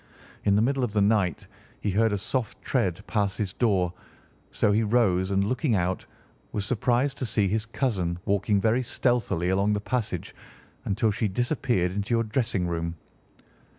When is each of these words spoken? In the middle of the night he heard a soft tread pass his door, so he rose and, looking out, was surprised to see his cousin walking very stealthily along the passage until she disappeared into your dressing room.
In 0.45 0.55
the 0.55 0.63
middle 0.63 0.83
of 0.83 0.93
the 0.93 1.01
night 1.03 1.45
he 1.79 1.91
heard 1.91 2.11
a 2.11 2.17
soft 2.17 2.59
tread 2.63 3.05
pass 3.05 3.37
his 3.37 3.53
door, 3.53 3.93
so 4.51 4.71
he 4.71 4.81
rose 4.81 5.29
and, 5.29 5.43
looking 5.43 5.75
out, 5.75 6.07
was 6.53 6.65
surprised 6.65 7.19
to 7.19 7.25
see 7.27 7.47
his 7.47 7.67
cousin 7.67 8.17
walking 8.25 8.59
very 8.59 8.81
stealthily 8.81 9.49
along 9.49 9.73
the 9.73 9.79
passage 9.79 10.33
until 10.85 11.11
she 11.11 11.27
disappeared 11.27 11.91
into 11.91 12.15
your 12.15 12.23
dressing 12.23 12.65
room. 12.67 12.95